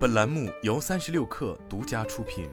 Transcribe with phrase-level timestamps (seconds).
[0.00, 2.48] 本栏目由三十六氪独家出品。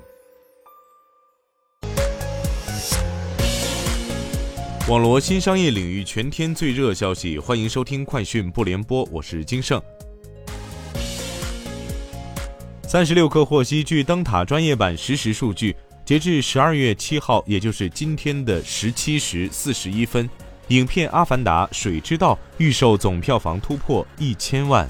[4.89, 9.81] 网罗新商业领域全天最热消息，欢迎收听快讯不联播，我是金盛。
[12.86, 15.73] 三十六氪获悉，据灯塔专业版实时数据，
[16.04, 20.29] 截至十二月七号，也就是今天的十七时四十一分，
[20.68, 24.86] 影片《阿凡达：水之道》预售总票房突破一千万。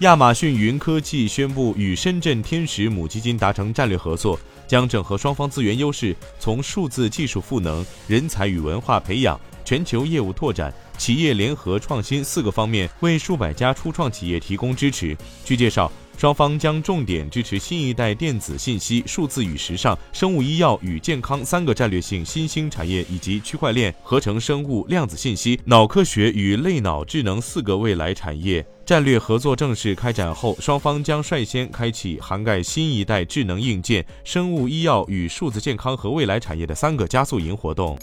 [0.00, 15.14] 亚马逊云科技宣布与深圳天使母基金达成战略合作，将整合双方资源优势，从数字技术赋能、人才与文化培养、全球业务拓展、企业联合创新四个方面，为数百家初创企业提供支持。
[15.44, 15.92] 据介绍。
[16.16, 28.66] 双方将重点支持新一代电子信息、数字与时尚、生物医药与健康三个战略性新兴产业，以及区块链、合成生物、量子信息、脑科学与类脑智能四个未来产业。
[28.84, 37.96] 战略合作正式开展后，双方将率先开启涵盖新一代智能硬件、生物医药与数字健康和未来产业的三个加速营活动。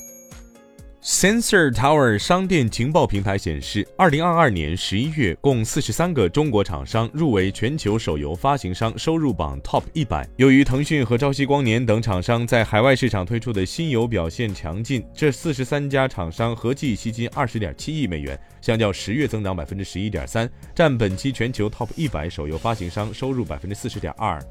[1.05, 10.27] Sensor Tower 商店情报平台显示，二零二二年十一月，共四十三个中国厂商入围全球手游发行商收入榜 Top 一百。
[10.37, 24.43] 由于腾讯和朝夕光年等厂商在海外市场推出的新游表现强劲，这四十三家厂商合计吸金二十点七亿美元，相较十月增长百分之十一点三，占本期全球 Top 一百手游发行商收入百分之四十点二。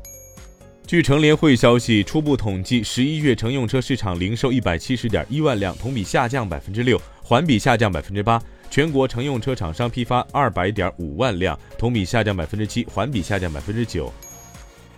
[0.86, 8.40] 据乘联会消息，初步统计，十一月乘用车市场零售一百七十点一万辆，同比下降百分之六，环比下降百分之八。
[8.70, 14.12] 全国乘用车厂商批发二百点五万辆，同比下降百分之七，环比下降百分之九。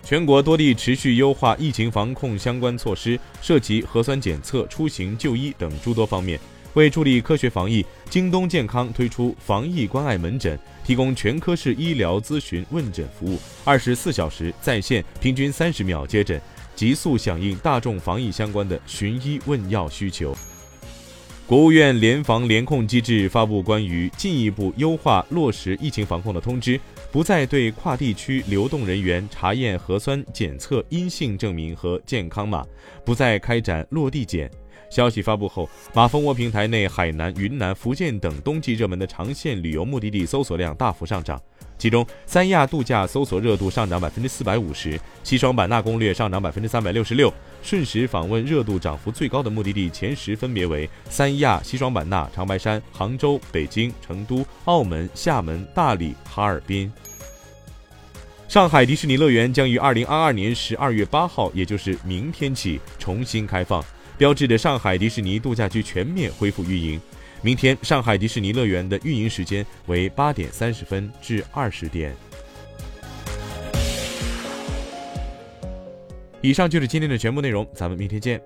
[0.02, 6.40] 全国多地持续优化疫情防控相关措施，涉及核酸检测、出行、就医等诸多方面。
[6.76, 16.38] 为助力科学防疫，京东健康推出防疫关爱门诊，提供全科室医疗咨询问诊服务，二十四小时在线，平均三十秒接诊，
[16.74, 20.36] 急速响应大众防疫相关的寻医问药需求。
[21.46, 26.78] 国务院联防联控机制发布关于进一步优化落实疫情防控的通知，
[27.10, 32.66] 不再对跨地区流动人员查验核酸检测阴性证明和健康码，
[33.02, 34.50] 不再开展落地检。
[34.90, 41.40] 消息发布后，马蜂窝平台内海南、云南、福建等冬季热门的长线旅游目的地搜索量大幅上涨，
[41.76, 47.32] 其中三亚度假搜索热度上涨百分之四百五十，西双版纳攻略上涨百分之三百六十六。
[47.62, 56.92] 瞬时访问热度涨幅最高的目的地前十分别为三亚、西双版纳、长白山、杭州、北京、成都、澳门、厦门、大理、哈尔滨。
[58.46, 63.84] 上海迪士尼乐园将于二零二二年十二月八号，也就是明天起重新开放。
[64.18, 67.00] 标志着上海迪士尼度假区全面恢复运营。
[67.42, 72.16] 明天，上海迪士尼乐园的运营时间为八点三十分至二十点。
[76.40, 78.40] 以上就是今天的全部内容，咱们明天见。